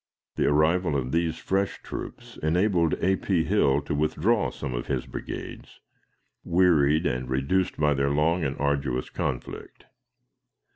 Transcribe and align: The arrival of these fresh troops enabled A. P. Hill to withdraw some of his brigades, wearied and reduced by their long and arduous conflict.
The 0.35 0.47
arrival 0.47 0.95
of 0.97 1.11
these 1.11 1.37
fresh 1.37 1.79
troops 1.83 2.37
enabled 2.41 2.95
A. 3.03 3.17
P. 3.17 3.43
Hill 3.43 3.83
to 3.83 3.93
withdraw 3.93 4.49
some 4.49 4.73
of 4.73 4.87
his 4.87 5.05
brigades, 5.05 5.79
wearied 6.43 7.05
and 7.05 7.29
reduced 7.29 7.77
by 7.77 7.93
their 7.93 8.09
long 8.09 8.43
and 8.43 8.57
arduous 8.57 9.11
conflict. 9.11 9.85